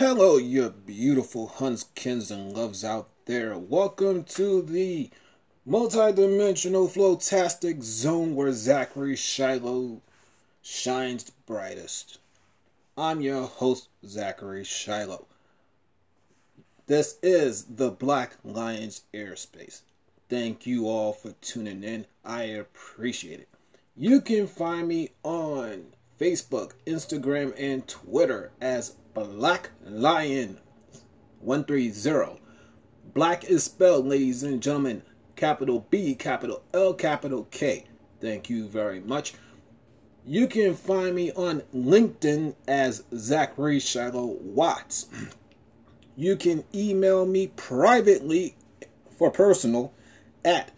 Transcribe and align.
Hello, 0.00 0.38
you 0.38 0.70
beautiful 0.70 1.46
Hunskins 1.58 2.30
and 2.30 2.54
loves 2.56 2.86
out 2.86 3.10
there. 3.26 3.58
Welcome 3.58 4.24
to 4.24 4.62
the 4.62 5.10
multi-dimensional 5.66 6.88
flotastic 6.88 7.82
zone 7.82 8.34
where 8.34 8.50
Zachary 8.50 9.14
Shiloh 9.14 10.00
shines 10.62 11.30
brightest. 11.44 12.16
I'm 12.96 13.20
your 13.20 13.42
host, 13.42 13.90
Zachary 14.06 14.64
Shiloh. 14.64 15.26
This 16.86 17.18
is 17.22 17.64
the 17.64 17.90
Black 17.90 18.36
Lions 18.42 19.02
Airspace. 19.12 19.82
Thank 20.30 20.66
you 20.66 20.88
all 20.88 21.12
for 21.12 21.32
tuning 21.42 21.84
in. 21.84 22.06
I 22.24 22.44
appreciate 22.44 23.40
it. 23.40 23.48
You 23.98 24.22
can 24.22 24.46
find 24.46 24.88
me 24.88 25.10
on 25.22 25.92
Facebook, 26.20 26.72
Instagram, 26.86 27.54
and 27.56 27.88
Twitter 27.88 28.52
as 28.60 28.90
Black 29.14 29.70
Lion 29.86 30.58
130. 31.40 32.38
Black 33.14 33.44
is 33.44 33.64
spelled, 33.64 34.06
ladies 34.06 34.42
and 34.42 34.62
gentlemen, 34.62 35.00
capital 35.34 35.86
B, 35.88 36.14
capital 36.14 36.62
L, 36.74 36.92
capital 36.92 37.48
K. 37.50 37.86
Thank 38.20 38.50
you 38.50 38.68
very 38.68 39.00
much. 39.00 39.32
You 40.26 40.46
can 40.46 40.74
find 40.74 41.14
me 41.14 41.32
on 41.32 41.62
LinkedIn 41.74 42.54
as 42.68 43.02
Zachary 43.16 43.80
Shiloh 43.80 44.36
Watts. 44.42 45.06
You 46.16 46.36
can 46.36 46.64
email 46.74 47.24
me 47.24 47.46
privately 47.46 48.54
for 49.16 49.30
personal 49.30 49.94
at 50.44 50.70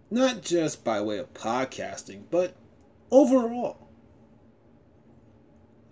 Not 0.10 0.42
just 0.42 0.84
by 0.84 1.02
way 1.02 1.18
of 1.18 1.34
podcasting, 1.34 2.24
but 2.30 2.56
overall. 3.10 3.88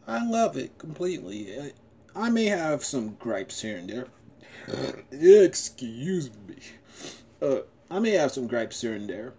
I 0.08 0.28
love 0.28 0.58
it 0.58 0.78
completely. 0.78 1.74
I 2.16 2.30
may 2.30 2.46
have 2.46 2.84
some 2.84 3.16
gripes 3.16 3.62
here 3.62 3.78
and 3.78 3.90
there. 3.90 4.08
Excuse 5.46 6.30
me. 6.48 6.58
Uh, 7.42 7.62
I 7.90 8.00
may 8.00 8.12
have 8.12 8.32
some 8.32 8.48
gripes 8.48 8.82
here 8.82 8.94
and 8.94 9.10
there 9.10 9.34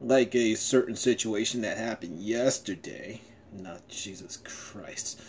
like 0.00 0.34
a 0.34 0.54
certain 0.54 0.96
situation 0.96 1.62
that 1.62 1.76
happened 1.78 2.20
yesterday. 2.20 3.20
Not 3.52 3.86
Jesus 3.88 4.38
Christ. 4.38 5.20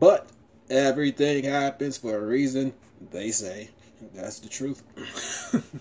But 0.00 0.26
everything 0.70 1.44
happens 1.44 1.98
for 1.98 2.16
a 2.16 2.20
reason, 2.20 2.72
they 3.10 3.30
say. 3.30 3.70
That's 4.14 4.40
the 4.40 4.48
truth. 4.48 4.82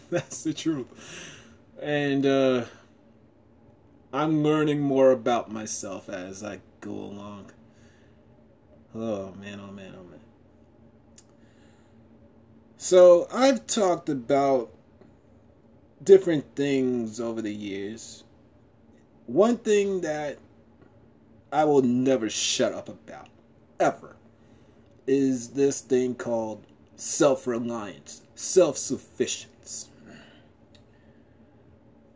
That's 0.09 0.44
the 0.44 0.53
truth. 0.53 0.88
And 1.81 2.25
uh, 2.25 2.66
I'm 4.13 4.44
learning 4.44 4.79
more 4.79 5.12
about 5.12 5.51
myself 5.51 6.09
as 6.09 6.44
I 6.44 6.59
go 6.81 6.91
along. 6.91 7.51
Oh 8.95 9.33
man, 9.39 9.59
oh 9.59 9.72
man, 9.72 9.95
oh 9.97 10.03
man. 10.03 10.19
So 12.78 13.28
I've 13.33 13.66
talked 13.66 14.09
about 14.09 14.72
different 16.03 16.55
things 16.55 17.19
over 17.19 17.41
the 17.41 17.53
years. 17.53 18.23
One 19.25 19.57
thing 19.57 20.01
that 20.01 20.37
I 21.51 21.65
will 21.65 21.81
never 21.81 22.29
shut 22.29 22.73
up 22.73 22.89
about, 22.89 23.29
ever, 23.79 24.15
is 25.07 25.49
this 25.49 25.81
thing 25.81 26.15
called 26.15 26.65
self 26.95 27.47
reliance, 27.47 28.21
self 28.35 28.77
sufficiency. 28.77 29.87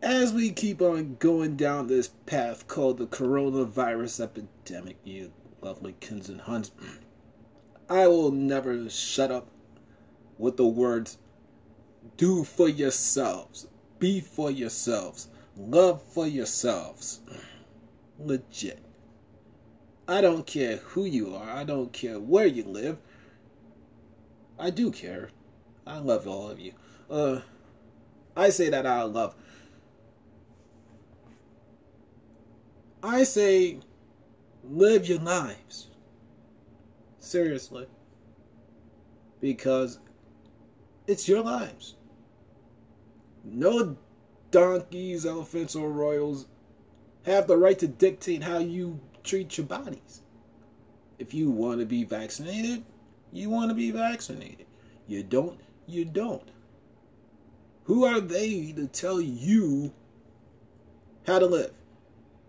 As 0.01 0.31
we 0.31 0.51
keep 0.51 0.81
on 0.81 1.15
going 1.19 1.55
down 1.55 1.87
this 1.87 2.09
path 2.25 2.67
called 2.67 2.97
the 2.97 3.07
coronavirus 3.07 4.21
epidemic, 4.21 4.97
you 5.03 5.31
lovely 5.61 5.95
kins 5.99 6.29
and 6.29 6.41
huns, 6.41 6.71
I 7.89 8.07
will 8.07 8.31
never 8.31 8.89
shut 8.89 9.31
up 9.31 9.47
with 10.37 10.57
the 10.57 10.67
words 10.67 11.17
do 12.15 12.43
for 12.43 12.69
yourselves 12.69 13.67
be 14.00 14.19
for 14.19 14.52
yourselves. 14.52 15.30
Love 15.56 16.02
for 16.02 16.28
yourselves. 16.28 17.22
Legit. 18.19 18.80
I 20.08 20.22
don't 20.22 20.46
care 20.47 20.78
who 20.78 21.06
you 21.06 21.35
are. 21.35 21.50
I 21.50 21.63
don't 21.63 21.91
care 21.91 22.19
where 22.19 22.46
you 22.46 22.63
live. 22.63 22.97
I 24.58 24.69
do 24.69 24.91
care. 24.91 25.30
I 25.85 26.00
love 26.00 26.28
all 26.28 26.50
of 26.50 26.59
you. 26.59 26.74
Uh, 27.09 27.41
I 28.35 28.50
say 28.50 28.69
that 28.69 28.85
I 28.85 29.03
love. 29.03 29.35
I 33.03 33.24
say, 33.24 33.79
live 34.64 35.08
your 35.08 35.19
lives. 35.19 35.88
Seriously. 37.19 37.88
Because 39.40 40.00
it's 41.06 41.28
your 41.28 41.41
lives. 41.41 41.96
No 43.52 43.96
donkeys, 44.52 45.26
elephants, 45.26 45.76
or 45.76 45.90
royals 45.90 46.46
have 47.23 47.47
the 47.47 47.58
right 47.58 47.78
to 47.79 47.88
dictate 47.88 48.44
how 48.44 48.59
you 48.59 48.99
treat 49.23 49.58
your 49.58 49.67
bodies. 49.67 50.22
If 51.20 51.34
you 51.34 51.49
want 51.49 51.79
to 51.79 51.85
be 51.85 52.03
vaccinated, 52.03 52.84
you 53.32 53.49
want 53.49 53.70
to 53.70 53.76
be 53.76 53.91
vaccinated. 53.91 54.66
You 55.08 55.23
don't, 55.23 55.59
you 55.88 56.05
don't. 56.05 56.49
Who 57.85 58.05
are 58.05 58.20
they 58.20 58.73
to 58.73 58.88
tell 58.88 59.22
you 59.22 59.93
how 61.26 61.40
to 61.40 61.46
live? 61.46 61.73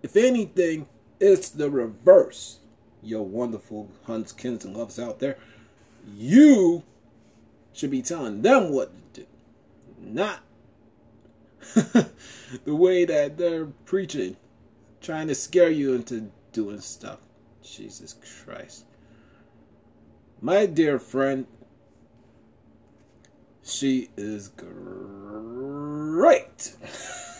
If 0.03 0.17
anything, 0.17 0.87
it's 1.21 1.51
the 1.51 1.71
reverse. 1.71 2.59
Your 3.03 3.25
wonderful 3.25 3.89
hunts, 4.05 4.33
kins, 4.33 4.65
and 4.65 4.77
loves 4.77 4.99
out 4.99 5.21
there. 5.21 5.39
You 6.17 6.83
should 7.73 7.91
be 7.91 8.03
telling 8.03 8.43
them 8.43 8.71
what 8.71 8.93
to 9.15 9.21
do, 9.21 9.27
not 10.01 10.41
the 11.75 12.75
way 12.75 13.05
that 13.05 13.37
they're 13.37 13.67
preaching, 13.85 14.37
trying 15.01 15.29
to 15.29 15.35
scare 15.35 15.71
you 15.71 15.95
into 15.95 16.31
doing 16.53 16.81
stuff. 16.81 17.19
Jesus 17.63 18.15
Christ. 18.45 18.85
My 20.41 20.67
dear 20.67 20.99
friend, 20.99 21.47
She 23.63 24.09
is 24.17 24.49
great. 24.49 24.73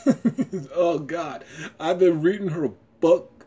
oh 0.75 0.99
God, 0.99 1.45
I've 1.81 1.99
been 1.99 2.21
reading 2.21 2.49
her 2.49 2.71
book, 3.01 3.47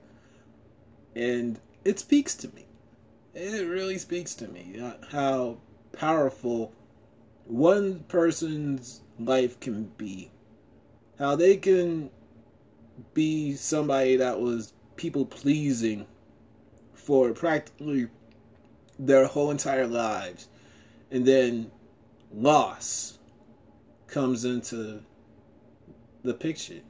and 1.16 1.60
it 1.86 2.00
speaks 2.00 2.34
to 2.36 2.48
me. 2.56 2.66
It 3.36 3.68
really 3.68 3.98
speaks 3.98 4.34
to 4.36 4.48
me 4.48 4.80
uh, 4.82 4.94
how 5.12 5.58
powerful 5.94 6.72
one 7.46 8.00
person's 8.08 9.02
life 9.20 9.60
can 9.60 9.92
be. 9.98 10.32
How 11.22 11.36
they 11.36 11.56
can 11.58 12.10
be 13.14 13.54
somebody 13.54 14.16
that 14.16 14.42
was 14.42 14.74
people 14.96 15.24
pleasing 15.24 16.08
for 16.96 17.32
practically 17.32 18.08
their 18.98 19.28
whole 19.28 19.52
entire 19.52 19.86
lives. 19.86 20.48
And 21.12 21.24
then 21.24 21.70
loss 22.34 23.20
comes 24.08 24.46
into 24.46 25.04
the 26.24 26.34
picture. 26.34 26.82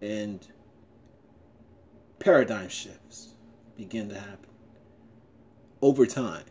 And 0.00 0.46
paradigm 2.20 2.68
shifts 2.68 3.34
begin 3.76 4.08
to 4.10 4.20
happen 4.20 4.50
over 5.82 6.06
time. 6.06 6.44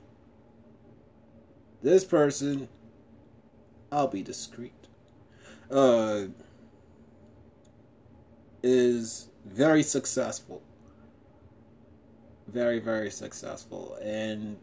This 1.81 2.03
person, 2.03 2.67
I'll 3.93 4.09
be 4.09 4.23
discreet, 4.23 4.73
uh, 5.71 6.23
is 8.65 9.29
very 9.45 9.83
successful 9.83 10.61
very, 12.47 12.79
very 12.79 13.11
successful. 13.11 13.97
And 14.01 14.57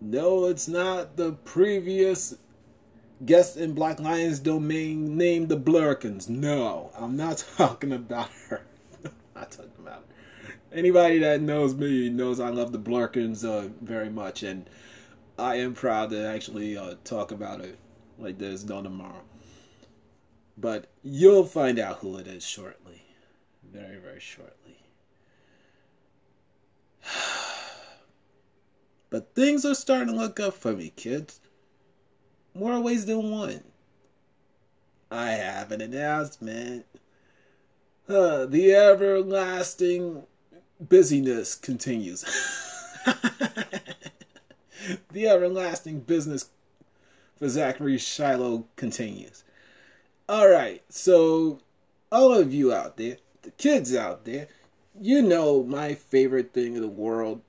no, 0.00 0.46
it's 0.46 0.68
not 0.68 1.16
the 1.16 1.32
previous 1.32 2.34
guest 3.24 3.56
in 3.56 3.72
Black 3.72 4.00
Lion's 4.00 4.38
domain 4.38 5.16
named 5.16 5.48
the 5.48 5.58
Blurkins. 5.58 6.28
No, 6.28 6.90
I'm 6.96 7.16
not 7.16 7.44
talking 7.56 7.92
about 7.92 8.30
her. 8.48 8.62
not 9.34 9.50
talking 9.50 9.70
about 9.78 10.04
her. 10.06 10.54
Anybody 10.72 11.18
that 11.20 11.40
knows 11.40 11.74
me 11.74 12.08
knows 12.10 12.40
I 12.40 12.50
love 12.50 12.72
the 12.72 12.78
Blurkins 12.78 13.44
uh, 13.44 13.68
very 13.82 14.10
much, 14.10 14.42
and 14.42 14.68
I 15.38 15.56
am 15.56 15.74
proud 15.74 16.10
to 16.10 16.26
actually 16.26 16.76
uh, 16.76 16.94
talk 17.04 17.32
about 17.32 17.60
it 17.60 17.78
like 18.18 18.38
there's 18.38 18.64
no 18.64 18.82
tomorrow. 18.82 19.22
But 20.58 20.86
you'll 21.02 21.44
find 21.44 21.78
out 21.78 21.98
who 21.98 22.16
it 22.16 22.26
is 22.26 22.44
shortly. 22.44 23.05
Very, 23.76 23.98
very 23.98 24.20
shortly. 24.20 24.78
But 29.08 29.34
things 29.36 29.64
are 29.64 29.74
starting 29.74 30.08
to 30.08 30.18
look 30.20 30.40
up 30.40 30.54
for 30.54 30.72
me, 30.72 30.92
kids. 30.96 31.40
More 32.54 32.80
ways 32.80 33.06
than 33.06 33.30
one. 33.30 33.62
I 35.12 35.30
have 35.30 35.70
an 35.70 35.80
announcement. 35.80 36.84
Uh, 38.08 38.46
the 38.46 38.74
everlasting 38.74 40.24
busyness 40.80 41.54
continues. 41.54 42.24
the 45.12 45.28
everlasting 45.28 46.00
business 46.00 46.50
for 47.38 47.48
Zachary 47.48 47.98
Shiloh 47.98 48.66
continues. 48.74 49.44
All 50.28 50.48
right, 50.48 50.82
so 50.88 51.60
all 52.10 52.34
of 52.34 52.52
you 52.52 52.72
out 52.72 52.96
there, 52.96 53.18
the 53.46 53.52
kids 53.52 53.94
out 53.94 54.24
there, 54.24 54.48
you 55.00 55.22
know 55.22 55.62
my 55.62 55.94
favorite 55.94 56.52
thing 56.52 56.74
in 56.74 56.80
the 56.80 56.88
world 56.88 57.40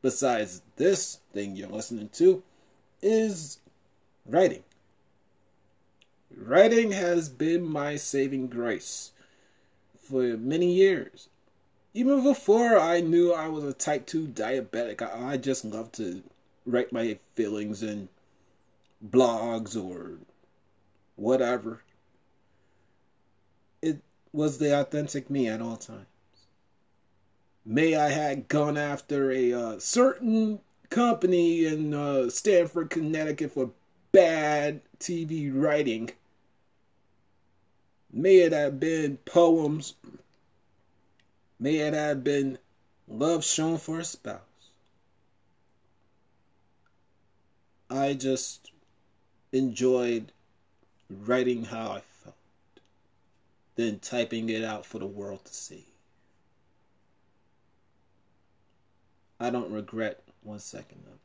besides 0.00 0.62
this 0.76 1.18
thing 1.34 1.54
you're 1.54 1.68
listening 1.68 2.08
to 2.14 2.42
is 3.02 3.58
writing. 4.24 4.64
Writing 6.34 6.92
has 6.92 7.28
been 7.28 7.62
my 7.62 7.96
saving 7.96 8.48
grace 8.48 9.12
for 10.00 10.22
many 10.38 10.72
years. 10.72 11.28
Even 11.92 12.22
before 12.22 12.78
I 12.78 13.00
knew 13.00 13.34
I 13.34 13.48
was 13.48 13.64
a 13.64 13.74
type 13.74 14.06
2 14.06 14.28
diabetic, 14.28 15.02
I, 15.02 15.32
I 15.32 15.36
just 15.36 15.66
love 15.66 15.92
to 15.92 16.22
write 16.64 16.90
my 16.90 17.18
feelings 17.34 17.82
in 17.82 18.08
blogs 19.06 19.76
or 19.76 20.12
whatever. 21.16 21.82
Was 24.34 24.58
the 24.58 24.78
authentic 24.80 25.30
me 25.30 25.48
at 25.48 25.62
all 25.62 25.76
times 25.76 26.06
may 27.64 27.96
I 27.96 28.10
had 28.10 28.48
gone 28.48 28.76
after 28.76 29.30
a 29.30 29.52
uh, 29.52 29.78
certain 29.78 30.60
company 30.90 31.64
in 31.66 31.94
uh, 31.94 32.28
Stamford, 32.28 32.90
Connecticut 32.90 33.52
for 33.52 33.70
bad 34.12 34.80
TV 35.00 35.50
writing. 35.52 36.10
May 38.12 38.36
it 38.40 38.52
have 38.52 38.78
been 38.78 39.16
poems. 39.24 39.94
May 41.58 41.76
it 41.76 41.94
have 41.94 42.22
been 42.22 42.58
love 43.08 43.44
shown 43.44 43.78
for 43.78 44.00
a 44.00 44.04
spouse. 44.04 44.40
I 47.90 48.14
just 48.14 48.70
enjoyed 49.52 50.32
writing 51.08 51.64
how 51.64 51.92
I 51.92 52.02
then 53.76 53.98
typing 53.98 54.48
it 54.48 54.62
out 54.64 54.86
for 54.86 54.98
the 54.98 55.06
world 55.06 55.44
to 55.44 55.54
see. 55.54 55.86
I 59.40 59.50
don't 59.50 59.72
regret 59.72 60.22
one 60.42 60.60
second 60.60 61.00
of 61.06 61.12
it. 61.14 61.20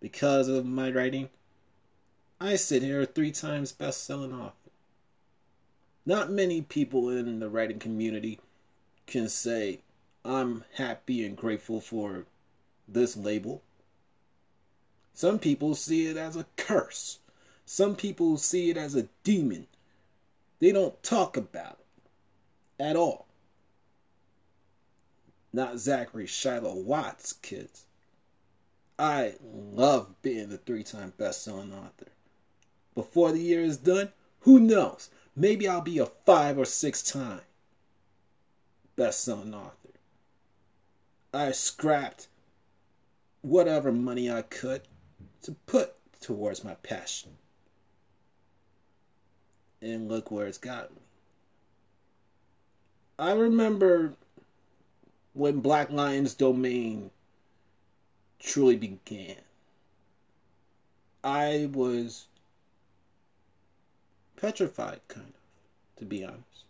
Because 0.00 0.48
of 0.48 0.66
my 0.66 0.90
writing, 0.90 1.30
I 2.40 2.56
sit 2.56 2.82
here 2.82 3.04
three 3.04 3.32
times 3.32 3.72
best 3.72 4.04
selling 4.04 4.32
author. 4.32 4.70
Not 6.04 6.30
many 6.30 6.60
people 6.60 7.08
in 7.08 7.40
the 7.40 7.48
writing 7.48 7.78
community 7.78 8.38
can 9.06 9.28
say, 9.28 9.80
I'm 10.24 10.64
happy 10.74 11.24
and 11.24 11.36
grateful 11.36 11.80
for 11.80 12.26
this 12.86 13.16
label. 13.16 13.62
Some 15.14 15.38
people 15.38 15.74
see 15.74 16.06
it 16.06 16.16
as 16.16 16.36
a 16.36 16.46
curse. 16.56 17.18
Some 17.64 17.96
people 17.96 18.36
see 18.36 18.70
it 18.70 18.76
as 18.76 18.94
a 18.94 19.08
demon. 19.24 19.66
They 20.58 20.72
don't 20.72 21.00
talk 21.02 21.36
about 21.36 21.78
it 22.78 22.82
at 22.82 22.96
all 22.96 23.26
not 25.56 25.78
Zachary 25.78 26.26
Shiloh 26.26 26.74
Watts, 26.74 27.32
kids. 27.32 27.86
I 28.98 29.34
love 29.42 30.20
being 30.20 30.52
a 30.52 30.58
three 30.58 30.84
time 30.84 31.14
best 31.16 31.42
selling 31.44 31.72
author. 31.72 32.08
Before 32.94 33.32
the 33.32 33.40
year 33.40 33.62
is 33.62 33.78
done, 33.78 34.12
who 34.40 34.60
knows? 34.60 35.08
Maybe 35.34 35.66
I'll 35.66 35.80
be 35.80 35.98
a 35.98 36.06
five 36.06 36.58
or 36.58 36.66
six 36.66 37.02
time 37.02 37.40
best 38.96 39.24
selling 39.24 39.54
author. 39.54 39.72
I 41.32 41.52
scrapped 41.52 42.28
whatever 43.40 43.92
money 43.92 44.30
I 44.30 44.42
could 44.42 44.82
to 45.42 45.52
put 45.52 45.94
towards 46.20 46.64
my 46.64 46.74
passion. 46.74 47.36
And 49.86 50.08
look 50.08 50.32
where 50.32 50.48
it's 50.48 50.58
got 50.58 50.90
me. 50.90 51.00
I 53.20 53.30
remember 53.32 54.14
when 55.32 55.60
Black 55.60 55.92
Lion's 55.92 56.34
domain 56.34 57.12
truly 58.40 58.74
began. 58.74 59.36
I 61.22 61.70
was 61.72 62.26
petrified, 64.36 65.00
kind 65.06 65.28
of, 65.28 66.00
to 66.00 66.04
be 66.04 66.24
honest. 66.24 66.64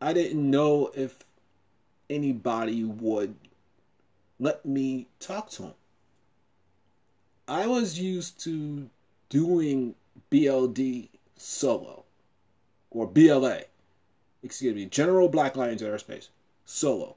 I 0.00 0.12
didn't 0.12 0.48
know 0.48 0.92
if 0.94 1.24
anybody 2.08 2.84
would 2.84 3.34
let 4.38 4.64
me 4.64 5.08
talk 5.18 5.50
to 5.50 5.64
him. 5.64 5.74
I 7.48 7.66
was 7.66 7.98
used 7.98 8.38
to 8.44 8.88
doing 9.28 9.96
BLD 10.30 11.08
solo 11.36 12.04
or 12.90 13.06
BLA, 13.06 13.62
excuse 14.42 14.74
me, 14.74 14.86
General 14.86 15.28
Black 15.28 15.56
Lions 15.56 15.82
Aerospace 15.82 16.28
solo. 16.64 17.16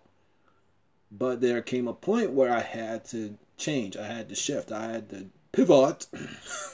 But 1.11 1.39
there 1.39 1.61
came 1.61 1.87
a 1.87 1.93
point 1.93 2.31
where 2.31 2.51
I 2.51 2.59
had 2.59 3.05
to 3.05 3.37
change. 3.57 3.95
I 3.95 4.05
had 4.05 4.29
to 4.29 4.35
shift. 4.35 4.71
I 4.71 4.91
had 4.91 5.09
to 5.09 5.29
pivot. 5.51 6.07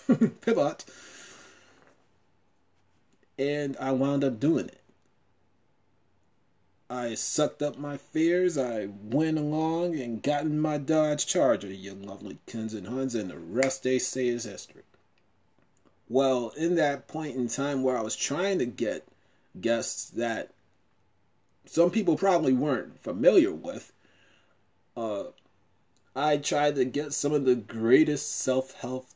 pivot. 0.41 0.85
And 3.37 3.77
I 3.77 3.91
wound 3.91 4.23
up 4.23 4.39
doing 4.39 4.67
it. 4.67 4.79
I 6.89 7.15
sucked 7.15 7.63
up 7.63 7.77
my 7.77 7.97
fears. 7.97 8.57
I 8.57 8.85
went 8.85 9.37
along 9.37 9.99
and 9.99 10.21
got 10.21 10.43
in 10.43 10.59
my 10.59 10.77
Dodge 10.77 11.25
Charger, 11.25 11.71
you 11.71 11.93
lovely 11.95 12.37
Kins 12.45 12.73
and 12.73 12.85
Huns, 12.85 13.15
and 13.15 13.29
the 13.31 13.39
rest 13.39 13.83
they 13.83 13.99
say 13.99 14.27
is 14.27 14.43
history. 14.43 14.83
Well, 16.13 16.49
in 16.55 16.75
that 16.75 17.07
point 17.07 17.35
in 17.37 17.47
time 17.47 17.81
where 17.81 17.97
I 17.97 18.01
was 18.01 18.15
trying 18.15 18.59
to 18.59 18.67
get 18.67 19.03
guests 19.59 20.11
that 20.11 20.51
some 21.65 21.89
people 21.89 22.17
probably 22.17 22.53
weren't 22.53 23.01
familiar 23.01 23.51
with. 23.51 23.91
Uh, 24.95 25.23
I 26.15 26.37
tried 26.37 26.75
to 26.75 26.85
get 26.85 27.15
some 27.15 27.33
of 27.33 27.45
the 27.45 27.55
greatest 27.55 28.31
self 28.31 28.73
help 28.73 29.07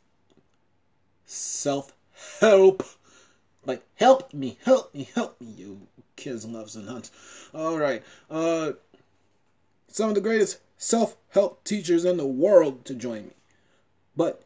self 1.28 1.94
help. 2.40 2.82
Like, 3.64 3.84
help 3.94 4.34
me, 4.34 4.58
help 4.64 4.96
me, 4.96 5.08
help 5.14 5.40
me, 5.40 5.52
you 5.56 5.82
kids, 6.16 6.48
loves, 6.48 6.76
and 6.76 6.90
hunts. 6.90 7.12
All 7.54 7.78
right. 7.78 8.02
Uh, 8.28 8.72
some 9.88 10.10
of 10.10 10.16
the 10.16 10.22
greatest 10.22 10.62
self 10.78 11.16
help 11.30 11.64
teachers 11.64 12.06
in 12.06 12.18
the 12.18 12.26
world 12.26 12.86
to 12.86 12.96
join 12.96 13.28
me. 13.28 13.34
But 14.16 14.42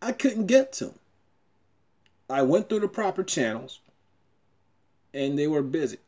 I 0.00 0.12
couldn't 0.12 0.46
get 0.46 0.72
to 0.74 0.86
them. 0.86 0.98
I 2.32 2.40
went 2.40 2.68
through 2.68 2.80
the 2.80 2.88
proper 2.88 3.22
channels 3.22 3.80
and 5.12 5.38
they 5.38 5.46
were 5.46 5.62
busy. 5.62 5.98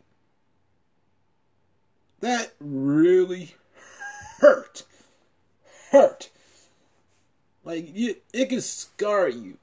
That 2.21 2.54
really 2.59 3.54
hurt. 4.38 4.85
Hurt. 5.90 6.31
Like 7.62 7.95
you, 7.95 8.16
it 8.33 8.49
can 8.49 8.62
scar 8.62 9.28
you. 9.28 9.59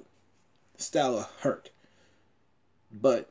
Style 0.77 1.17
of 1.17 1.31
hurt. 1.39 1.71
But 2.91 3.29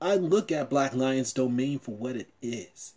I 0.00 0.16
look 0.16 0.50
at 0.50 0.70
Black 0.70 0.92
Lion's 0.94 1.32
domain 1.32 1.78
for 1.78 1.92
what 1.92 2.16
it 2.16 2.30
is. 2.42 2.94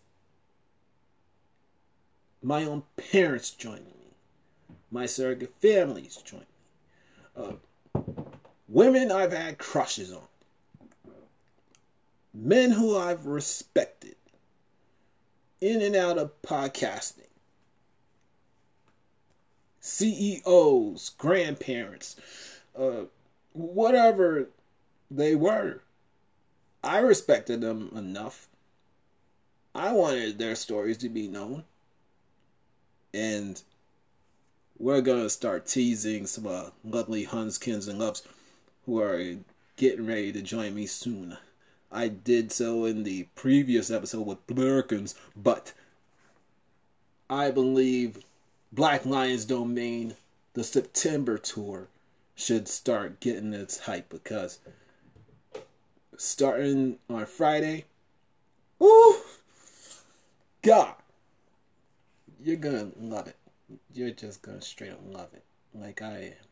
My 2.41 2.63
own 2.63 2.84
parents 2.96 3.51
joining 3.51 3.86
me. 3.86 4.13
My 4.89 5.06
surrogate 5.06 5.53
families 5.60 6.17
joining 6.17 6.48
me. 7.36 7.44
Uh, 7.44 7.53
women 8.67 9.12
I've 9.12 9.31
had 9.31 9.57
crushes 9.57 10.12
on. 10.12 10.21
Men 12.33 12.71
who 12.71 12.97
I've 12.97 13.25
respected. 13.25 14.15
In 15.59 15.81
and 15.81 15.95
out 15.95 16.17
of 16.17 16.41
podcasting. 16.41 17.24
CEOs, 19.79 21.12
grandparents, 21.17 22.15
uh, 22.77 23.05
whatever 23.53 24.50
they 25.09 25.33
were. 25.33 25.81
I 26.83 27.00
respected 27.00 27.62
them 27.62 27.91
enough. 27.95 28.47
I 29.74 29.93
wanted 29.93 30.38
their 30.38 30.55
stories 30.55 30.97
to 31.00 31.09
be 31.09 31.27
known. 31.27 31.63
And 33.13 33.59
we're 34.77 35.01
going 35.01 35.24
to 35.24 35.29
start 35.29 35.65
teasing 35.65 36.27
some 36.27 36.45
uh, 36.45 36.69
lovely 36.83 37.25
Hunskins 37.25 37.88
and 37.88 37.97
Loves 37.97 38.21
who 38.88 39.01
are 39.01 39.36
getting 39.75 40.08
ready 40.08 40.32
to 40.32 40.41
join 40.41 40.74
me 40.74 40.86
soon. 40.86 41.38
I 41.91 42.08
did 42.08 42.53
so 42.53 42.86
in 42.86 43.03
the 43.03 43.24
previous 43.36 43.91
episode 43.91 44.25
with 44.25 44.48
Blurkins, 44.48 45.13
but 45.36 45.74
I 47.29 47.51
believe 47.51 48.17
Black 48.72 49.06
Lions 49.06 49.44
Domain, 49.44 50.15
the 50.53 50.63
September 50.63 51.38
tour, 51.38 51.89
should 52.36 52.70
start 52.70 53.20
getting 53.20 53.53
its 53.53 53.77
hype 53.77 54.08
because 54.10 54.60
starting 56.15 56.98
on 57.10 57.25
Friday, 57.25 57.84
woo, 58.79 59.15
God, 60.62 60.96
you're 62.41 62.56
gonna 62.56 62.91
love 62.98 63.27
it. 63.27 63.36
You're 63.94 64.12
just 64.12 64.41
gonna 64.41 64.62
straight 64.62 64.91
up 64.91 65.01
love 65.06 65.34
it, 65.34 65.44
like 65.74 66.01
I 66.01 66.17
am. 66.20 66.48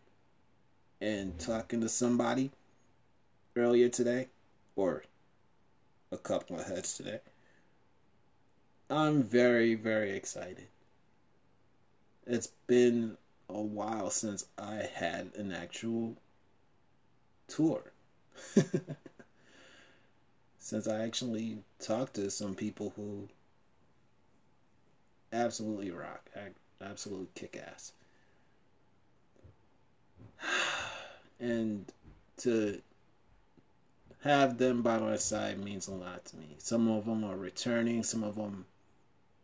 And 1.06 1.38
talking 1.38 1.82
to 1.82 1.88
somebody 1.88 2.50
earlier 3.56 3.90
today, 3.90 4.28
or 4.76 5.04
a 6.12 6.18
couple 6.18 6.60
of 6.60 6.66
heads 6.66 6.98
today, 6.98 7.20
I'm 8.90 9.22
very, 9.22 9.76
very 9.76 10.16
excited. 10.16 10.66
It's 12.26 12.48
been 12.66 13.18
a 13.48 13.62
while 13.62 14.10
since 14.10 14.46
I 14.58 14.78
had 14.96 15.36
an 15.36 15.52
actual 15.52 16.18
tour. 17.50 17.84
since 20.58 20.88
I 20.88 21.04
actually 21.06 21.60
talked 21.78 22.16
to 22.16 22.32
some 22.32 22.56
people 22.56 22.94
who 22.96 23.30
absolutely 25.32 25.92
rock, 25.92 26.32
absolutely 26.82 27.28
kick 27.36 27.64
ass. 27.64 27.94
And 31.40 31.92
to 32.38 32.82
have 34.24 34.58
them 34.58 34.82
by 34.82 34.98
my 35.00 35.18
side 35.18 35.64
means 35.64 35.88
a 35.88 35.94
lot 35.94 36.26
to 36.26 36.38
me. 36.38 36.56
Some 36.58 36.90
of 36.90 37.06
them 37.06 37.24
are 37.24 37.38
returning, 37.38 38.04
some 38.04 38.24
of 38.24 38.36
them 38.36 38.66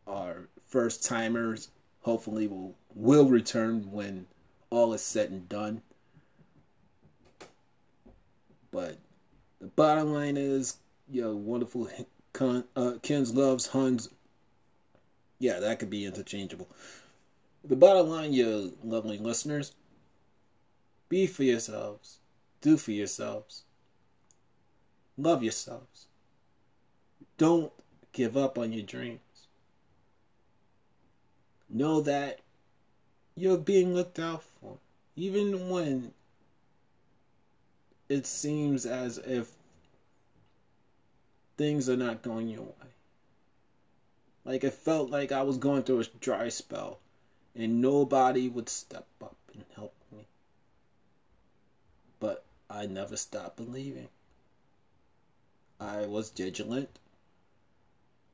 are 0.08 0.48
first 0.68 1.04
timers 1.06 1.70
hopefully 2.02 2.48
will 2.48 2.76
will 2.96 3.30
return 3.30 3.92
when 3.92 4.26
all 4.70 4.94
is 4.94 5.02
said 5.02 5.30
and 5.30 5.48
done. 5.48 5.82
But 8.72 8.98
the 9.60 9.68
bottom 9.68 10.14
line 10.14 10.38
is, 10.38 10.78
yo, 11.10 11.36
wonderful 11.36 11.90
Con, 12.34 12.64
uh, 12.76 12.94
Ken's 13.02 13.34
loves 13.34 13.68
Huns. 13.68 14.10
Yeah, 15.40 15.60
that 15.60 15.80
could 15.80 15.90
be 15.90 16.06
interchangeable. 16.06 16.68
The 17.66 17.76
bottom 17.76 18.08
line, 18.10 18.34
you 18.34 18.76
lovely 18.84 19.18
listeners, 19.18 19.74
be 21.12 21.28
for 21.28 21.44
yourselves, 21.44 22.18
do 22.62 22.78
for 22.78 22.92
yourselves, 22.92 23.64
love 25.18 25.44
yourselves. 25.44 26.08
Don't 27.38 27.72
give 28.14 28.38
up 28.38 28.58
on 28.58 28.72
your 28.72 28.86
dreams 28.86 29.20
know 31.74 32.02
that 32.02 32.40
you're 33.36 33.58
being 33.58 33.94
looked 33.94 34.20
out 34.20 34.44
for. 34.44 34.78
Even 35.16 35.70
when 35.70 36.14
it 38.10 38.26
seems 38.26 38.86
as 38.86 39.18
if 39.18 39.50
things 41.58 41.90
are 41.90 41.98
not 41.98 42.22
going 42.22 42.50
your 42.50 42.62
way. 42.62 42.90
Like 44.44 44.64
it 44.64 44.74
felt 44.74 45.10
like 45.10 45.32
I 45.32 45.44
was 45.44 45.58
going 45.58 45.84
through 45.84 46.02
a 46.02 46.06
dry 46.20 46.50
spell 46.50 47.00
and 47.56 47.82
nobody 47.82 48.50
would 48.50 48.70
step 48.70 49.08
up 49.22 49.36
and 49.54 49.64
help. 49.76 49.94
But 52.22 52.46
I 52.70 52.86
never 52.86 53.18
stopped 53.18 53.58
believing. 53.58 54.08
I 55.78 56.06
was 56.06 56.30
vigilant. 56.30 57.00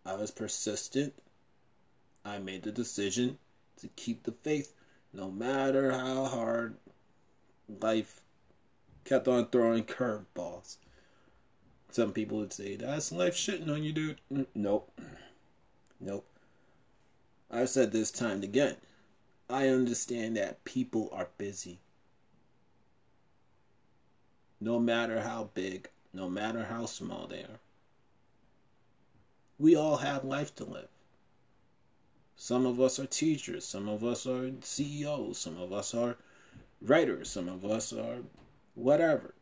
I 0.05 0.13
was 0.13 0.29
persistent. 0.29 1.15
I 2.23 2.37
made 2.37 2.61
the 2.63 2.71
decision 2.71 3.39
to 3.77 3.87
keep 3.95 4.23
the 4.23 4.33
faith 4.33 4.73
no 5.13 5.31
matter 5.31 5.91
how 5.91 6.25
hard 6.25 6.75
life 7.81 8.21
kept 9.05 9.27
on 9.27 9.47
throwing 9.47 9.85
curveballs. 9.85 10.77
Some 11.91 12.11
people 12.11 12.39
would 12.39 12.53
say, 12.53 12.75
that's 12.75 13.11
life 13.11 13.35
shitting 13.35 13.69
on 13.69 13.83
you, 13.83 13.93
dude. 13.93 14.19
Nope. 14.53 14.91
Nope. 15.99 16.27
I've 17.49 17.69
said 17.69 17.91
this 17.91 18.11
time 18.11 18.31
and 18.31 18.43
again. 18.43 18.75
I 19.49 19.69
understand 19.69 20.35
that 20.35 20.65
people 20.65 21.09
are 21.13 21.29
busy. 21.37 21.79
No 24.59 24.79
matter 24.79 25.21
how 25.21 25.49
big, 25.53 25.89
no 26.13 26.29
matter 26.29 26.63
how 26.63 26.85
small 26.85 27.27
they 27.27 27.43
are. 27.43 27.59
We 29.59 29.75
all 29.75 29.97
have 29.97 30.23
life 30.23 30.55
to 30.55 30.65
live. 30.65 30.89
Some 32.35 32.65
of 32.65 32.79
us 32.79 32.99
are 32.99 33.07
teachers, 33.07 33.65
some 33.65 33.89
of 33.89 34.03
us 34.03 34.27
are 34.27 34.51
CEOs, 34.61 35.37
some 35.37 35.57
of 35.57 35.73
us 35.73 35.93
are 35.95 36.17
writers, 36.81 37.29
some 37.29 37.49
of 37.49 37.65
us 37.65 37.91
are 37.91 38.19
whatever. 38.75 39.33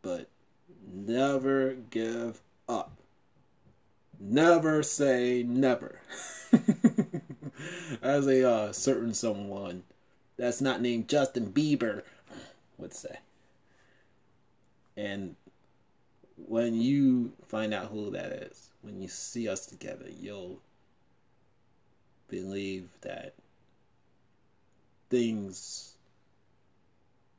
But 0.00 0.28
never 0.86 1.74
give 1.90 2.40
up. 2.68 2.92
Never 4.18 4.82
say 4.82 5.42
never. 5.46 6.00
As 8.02 8.26
a 8.26 8.48
uh, 8.48 8.72
certain 8.72 9.12
someone 9.12 9.82
that's 10.38 10.60
not 10.60 10.80
named 10.80 11.08
Justin 11.08 11.52
Bieber 11.52 12.02
would 12.78 12.94
say. 12.94 13.16
And 14.96 15.36
when 16.36 16.80
you 16.80 17.32
find 17.48 17.74
out 17.74 17.90
who 17.90 18.10
that 18.10 18.32
is, 18.32 18.70
when 18.82 19.00
you 19.00 19.08
see 19.08 19.48
us 19.48 19.66
together, 19.66 20.06
you'll 20.20 20.60
believe 22.28 22.88
that 23.02 23.34
things 25.10 25.94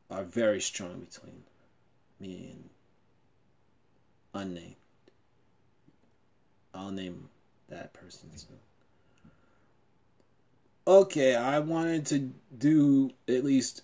are 0.10 0.24
very 0.24 0.62
strong 0.62 1.00
between 1.00 1.44
me 2.20 2.50
and 2.52 2.70
unnamed. 4.34 4.76
I'll 6.74 6.92
name 6.92 7.30
that 7.70 7.94
person 7.94 8.30
soon. 8.36 8.58
Okay, 10.86 11.36
I 11.36 11.60
wanted 11.60 12.06
to 12.08 12.32
do 12.58 13.12
at 13.28 13.44
least 13.44 13.82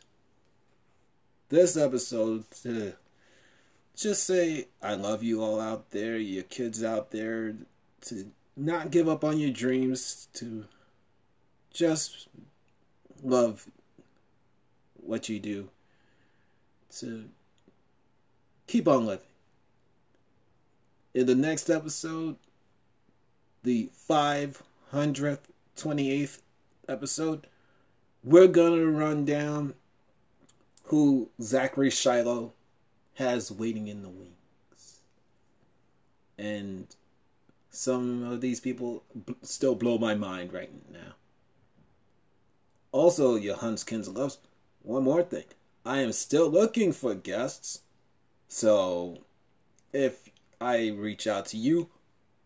this 1.54 1.78
episode 1.78 2.44
to 2.64 2.92
just 3.96 4.24
say 4.24 4.66
I 4.82 4.96
love 4.96 5.22
you 5.22 5.44
all 5.44 5.62
out 5.62 5.92
there, 5.92 6.18
your 6.18 6.42
kids 6.42 6.84
out 6.84 7.12
there, 7.12 7.54
to 8.06 8.26
not 8.58 8.90
give 8.90 9.08
up 9.08 9.24
on 9.24 9.38
your 9.38 9.52
dreams, 9.52 10.30
to 10.34 10.66
just 11.72 12.28
love 13.22 13.64
what 14.96 15.30
you 15.30 15.40
do 15.40 15.70
to 16.98 17.26
keep 18.66 18.88
on 18.88 19.06
living. 19.06 19.24
In 21.14 21.28
the 21.28 21.36
next 21.36 21.70
episode, 21.70 22.36
the 23.62 23.92
500th, 24.10 25.38
28th 25.78 26.40
episode, 26.90 27.46
we're 28.24 28.48
going 28.48 28.80
to 28.80 28.90
run 28.90 29.26
down 29.26 29.76
who 30.94 31.28
Zachary 31.42 31.90
Shiloh 31.90 32.54
has 33.16 33.52
waiting 33.52 33.88
in 33.88 34.04
the 34.04 34.10
wings. 34.10 35.02
And 36.38 36.86
some 37.72 38.22
of 38.32 38.42
these 38.42 38.60
people 38.60 39.04
b- 39.26 39.36
still 39.42 39.74
blow 39.74 39.98
my 39.98 40.14
mind 40.14 40.54
right 40.54 40.70
now. 40.92 41.16
Also, 42.92 43.38
your 43.38 43.56
Hunskins 43.56 44.16
loves, 44.16 44.38
one 44.84 45.04
more 45.04 45.24
thing. 45.24 45.46
I 45.84 46.02
am 46.02 46.12
still 46.12 46.48
looking 46.48 46.92
for 46.92 47.16
guests. 47.16 47.82
So, 48.48 49.18
if 49.94 50.30
I 50.62 50.90
reach 50.90 51.26
out 51.26 51.48
to 51.48 51.58
you, 51.58 51.90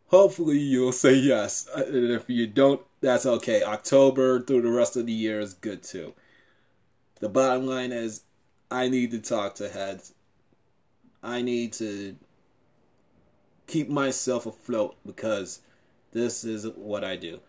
hopefully 0.06 0.60
you'll 0.60 0.94
say 0.94 1.16
yes. 1.16 1.68
And 1.76 2.12
if 2.12 2.30
you 2.30 2.48
don't, 2.48 2.80
that's 3.02 3.26
okay. 3.26 3.64
October 3.64 4.40
through 4.40 4.62
the 4.62 4.72
rest 4.72 4.96
of 4.96 5.06
the 5.06 5.12
year 5.12 5.42
is 5.42 5.54
good 5.54 5.84
too. 5.84 6.14
The 7.20 7.28
bottom 7.28 7.66
line 7.66 7.92
is, 7.92 8.22
I 8.70 8.90
need 8.90 9.12
to 9.12 9.20
talk 9.20 9.56
to 9.56 9.70
heads. 9.70 10.14
I 11.24 11.42
need 11.42 11.74
to 11.74 12.16
keep 13.66 13.90
myself 13.90 14.46
afloat 14.46 14.96
because 15.06 15.62
this 16.12 16.44
is 16.44 16.68
what 16.76 17.04
I 17.04 17.16
do. 17.16 17.40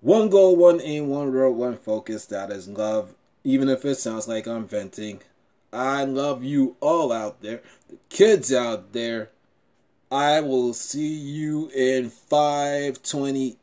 One 0.00 0.28
goal, 0.28 0.56
one 0.56 0.80
aim, 0.80 1.08
one 1.08 1.32
road, 1.32 1.52
one 1.52 1.76
focus. 1.76 2.26
That 2.26 2.50
is 2.50 2.68
love. 2.68 3.14
Even 3.44 3.68
if 3.68 3.84
it 3.84 3.96
sounds 3.96 4.28
like 4.28 4.46
I'm 4.46 4.66
venting, 4.66 5.20
I 5.72 6.04
love 6.04 6.44
you 6.44 6.76
all 6.80 7.12
out 7.12 7.42
there, 7.42 7.60
the 7.88 7.98
kids 8.08 8.52
out 8.52 8.92
there. 8.92 9.30
I 10.10 10.40
will 10.40 10.72
see 10.72 11.14
you 11.14 11.68
in 11.74 12.10
528. 12.10 13.58